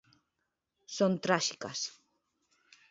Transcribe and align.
Son 0.97 1.13
tráxicas. 1.23 1.79